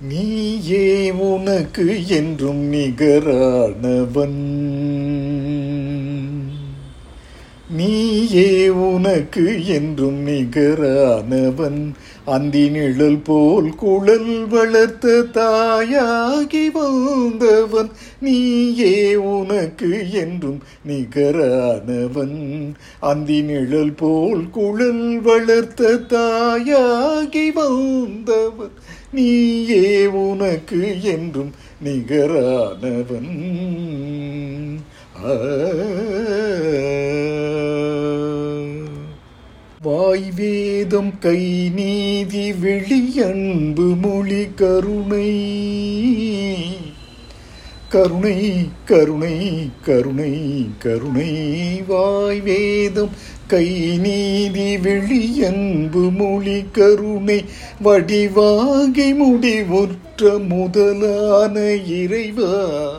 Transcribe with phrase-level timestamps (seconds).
[0.00, 4.36] நீயே உனக்கு என்றும் நிகரானவன்.
[7.70, 11.92] நீயே உனக்கு என்றும் நிகரானவன்.
[12.24, 17.90] அந்தி நிழல் போல் குழல் வளர்த்த தாயாகி வந்தவன்
[18.20, 22.72] நீயே உனக்கு என்றும் நிகரானவன்.
[23.00, 28.70] அந்தி நிழல் போல் குழல் வளர்த்த தாயாகி வந்தவன்
[29.12, 29.84] நீயே
[30.20, 31.52] உனக்கு என்றும்
[31.84, 33.32] நிகரானவன்
[35.24, 35.34] ஆ.
[39.80, 41.40] வாய் வேதம் கை
[41.74, 43.86] நீதி வெளியன்பு
[47.88, 51.30] கருணை கருணை கருணை கருணை.
[51.86, 53.10] வாய் வேதம்
[53.46, 57.44] கை நீதி வெளியன்பு மொழி கருணை.
[57.84, 62.90] வடிவாகி முடிவுற்ற முதலான இறைவா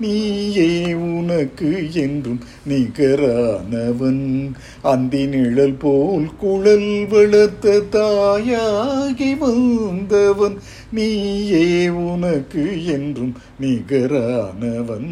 [0.00, 4.50] நீயே உனக்கு என்றும் நிகரானவன்.
[4.82, 10.58] அந்தி நிழல் போல் குழல் வளர்த்த தாயாகி வந்தவன்.
[10.92, 15.06] நீயே உனக்கு என்றும் நிகரானவன்.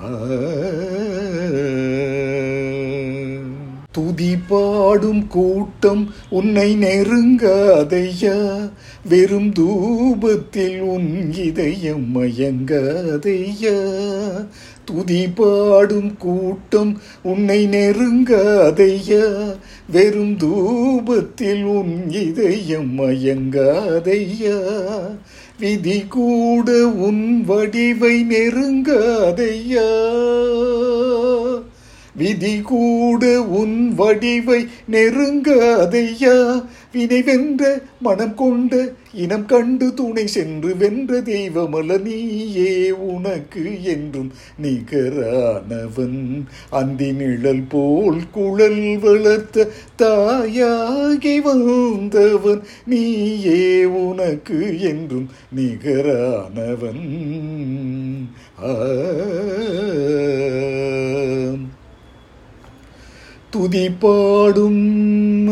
[0.00, 0.18] ஆ.
[4.00, 8.36] துதி பாடும் கூட்டம் உன்னை நெருங்காதையா
[9.04, 13.74] வெறும் தூபத்தில் உன் இதயம் மயங்காதையா
[14.84, 19.26] துதி பாடும் கூட்டம் உன்னை நெருங்காதையா
[19.92, 24.58] வெறும் தூபத்தில் உன் இதயம் மயங்காதையா
[25.58, 29.88] விதி கூட உன் வடிவை நெருங்காதையா
[32.16, 36.64] விதி கூட உன் வடிவை நெருங்காதையா?
[36.92, 46.44] வினை வென்ற மனம் கொண்ட இனம் கண்டு துணை சென்று வென்ற தெய்வமல நீயே உனக்கு என்றும் நிகரானவன்.
[46.70, 49.68] அந்தி நிழல் போல் குழல் வளர்த்த
[49.98, 57.04] தாயாகி வந்தவன் நீயே உனக்கு என்றும் நிகரானவன்.
[58.62, 58.72] ஆ
[63.60, 65.48] துதி பாடும்.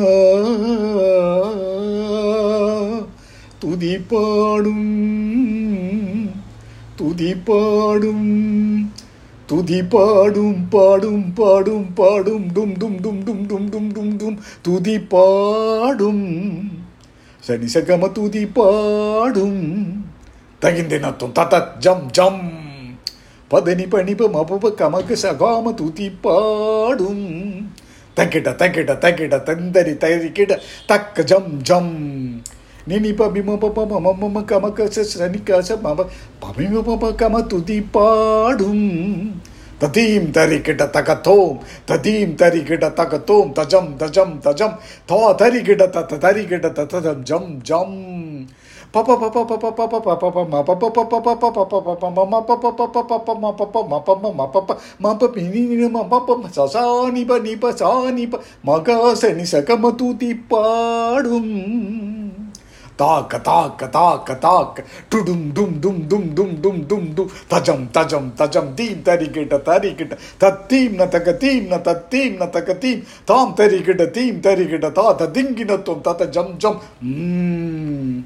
[3.58, 5.04] துதி பாடும்.
[6.96, 8.92] துதி பாடும்.
[9.46, 12.52] துதி பாடும் பாடும் பாடும் பாடும்.
[12.52, 14.38] டும் டும் டும் டும் டும் டும் டும் டும்.
[14.62, 16.70] துதி பாடும்.
[17.38, 19.86] சனி சகம துதி பாடும்
[20.62, 22.52] தகிந்தினத்தும் தத ஜம் ஜம்.
[23.50, 27.57] பதனி பணிப மபுப கமக சகாம துதி பாடும்.
[28.18, 31.92] தக்கிட்ட தக்கிட்ட தக்கிட்ட தந்தரி தரிக்கிட தக்க ஜம் ஜம்
[32.86, 36.08] நினி பபிம பப மம மம கமக சனி கச மம
[36.40, 38.86] பபிம பப கம துதி பாடும்
[39.80, 44.74] ததீம் தரிக்கிட்ட தகத்தோம் ததீம் தரிக்கிட்ட தகத்தோம் தஜம் தஜம் தஜம்
[45.06, 47.98] தா தரிக்கிட்ட தத்த தரிக்கிட்ட தத்தம் ஜம் ஜம்
[48.94, 49.38] பப்ப பப்ப
[60.50, 61.52] பாடும்
[62.98, 68.70] தாக்க தாக்க தாக்க தாக்க டுடும் டும் டும் டும் டும் டும் டும் டும் தஜம் தஜம் தஜம்
[68.74, 74.40] தீம் தரிக்கிட்ட தரிக்கிட்ட தத்தீம் ந தக தீம் ந தத்தீம் ந தக தீம் தாம் தரிக்கிட்ட தீம்
[74.40, 76.80] தரிக்கிட்ட தா ததிங்கினத்தும் தத ஜம் ஜம்
[77.12, 78.18] ம்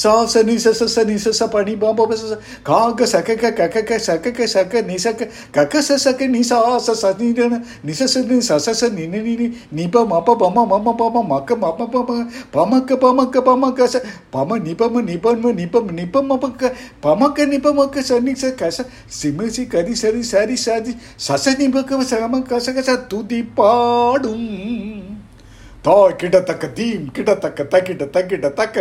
[0.00, 2.34] சா ச நி ச ச ச நி ச ச ப நி ப ச ச
[2.68, 5.12] கா க ச க க க க க ச க க ச க நி ச
[5.18, 5.26] க
[5.56, 7.48] க க ச ச க நி சா ச ச நி ர
[7.86, 9.48] நி ச ச நி ச ச ச நி நி நி
[9.78, 11.98] நி ப ம ப ப ம ம ம ப ம ம க ம ப ப
[12.10, 12.20] ம
[12.54, 14.04] ப ம க ப ம க ப ம க ச
[14.36, 16.52] ப ம நி ப ம நி ப ம நி ப ம நி ப ம ப
[16.60, 16.72] க
[17.02, 18.86] ப ம க நி ப ம க ச நி ச க ச
[19.18, 20.94] சி ம சி க ரி ச ரி ச ரி ச ரி
[21.26, 24.46] ச ச நி ப க ச ம க ச க ச துதி பாடும்
[25.86, 28.76] தா கிடத்தக்க தீம் கிடத்தக்க தக்கிட்ட தக்கிட்ட தக்க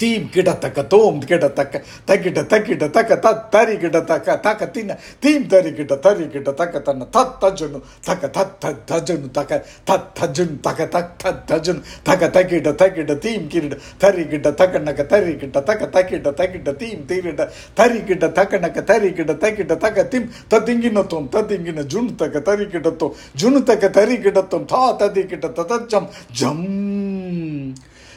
[0.00, 1.74] தீம் கிடத்தக்க தோம் கிடத்தக்க
[2.08, 6.82] தக்கிட்ட தக்கிட்ட தக்க த தரி கிட்ட தக்க தக்க தின்ன தீம் தரி கிட்ட தரி கிட்ட தக்க
[6.88, 9.52] தன்ன தத் தஜனு தக்க தத் த தஜனு தக்க
[9.90, 13.74] தத் தஜனு தக்க தக் தத் தஜனு தக்க தக்கிட்ட தக்கிட்ட தீம் கிரிட
[14.04, 17.42] தரி கிட்ட தக்கனக்க தரி கிட்ட தக்க தக்கிட்ட தக்கிட்ட தீம் தீரிட
[17.80, 22.92] தரி கிட்ட தக்கனக்க தரி கிட்ட தக்கிட்ட தக்க தீம் தத்திங்கின தோம் தத்திங்கின ஜுனு தக்க தரி கிட்ட
[23.02, 26.64] தோம் ஜுனு தக்க தரி கிட்ட தோம் தா ததி கிட்ட ததஜம் ஜம்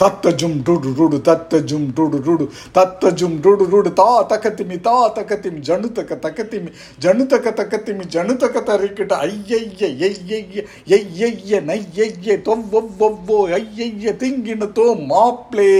[0.00, 2.44] தத்த ஜும் டூடு டுடு தத்த ஜும் டுடு டூடு
[2.78, 6.70] தத்த ஜும் டுடு டுடு தா தக்கத்திமி தா தக்கத்திமி ஜனு தக்க தக்கத்திமி
[7.04, 10.64] ஜனு தக்க தக்கத்திமி ஜனு தக்க தரிக்கிட்ட ஐயைய எய்யய்ய
[10.98, 15.72] எய்யய்ய நையைய தொவ்வொவ்வொவ்வோ ஐயைய திங்கின தோ மாப்ளே.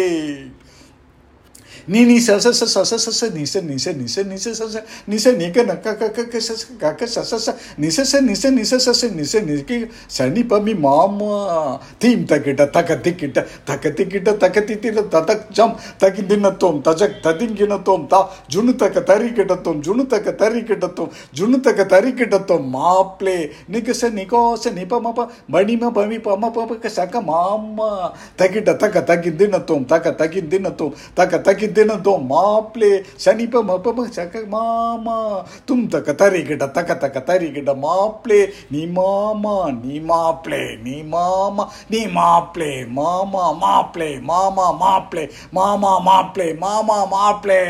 [1.87, 4.35] ni sa sa sa sa sa sa sa ni sa ni sa ni sa ni
[4.43, 6.99] sa sa sa ni sa ni ka na ka ka ka ka sa sa ka
[6.99, 9.39] ka sa sa sa ni sa sa ni sa ni sa sa sa ni sa
[9.39, 13.15] ni ki sa ni pa mi ma ma tim ta ki ta ta ka ti
[13.15, 16.11] ki ta ta ka ti ki ta ta ka ti ti ta ta jam ta
[16.11, 19.07] ki din na tom ta jak ta din ki na tom ta junu ta ka
[19.07, 22.19] tari ki ta tom junu ta ka tari ki ta tom junu ta ka tari
[22.19, 25.31] ki ta tom ma ple ni ka sa ni ko sa ni pa ma pa
[25.47, 28.51] ma ni ma pa mi pa ma pa pa ka sa ka ma ma ta
[28.51, 30.75] ki ta ta ka ta ki din na tom ta ka ta ki din na
[30.75, 32.91] tom ta ka ta ki தினத்தோம் மாப்ளே
[33.25, 35.17] சனிப்ப மப்ப சக்க மாமா
[35.67, 38.41] தும் தக்க தரி கிட்ட தக்க தக்க தரி கிட்ட மாப்ளே
[38.71, 46.99] நீ மாமா நீ மாப்ளே நீ மாமா நீ மாப்ளே மாமா மாப்ளே மாமா மாப்ளே மாமா மாப்ளே மாமா
[47.07, 47.63] மாப்ளே